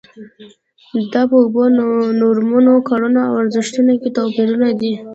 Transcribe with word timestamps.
دا 1.13 1.21
په 1.29 1.35
اوبو، 1.41 1.63
نورمونو، 2.21 2.73
کړنو 2.89 3.19
او 3.27 3.33
ارزښتونو 3.41 3.93
کې 4.01 4.09
توپیرونه 4.17 4.67
دي. 4.79 4.93